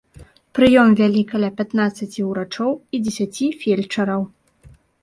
[0.59, 4.21] Прыём вялі каля пятнаццаці ўрачоў і дзесяці фельчараў.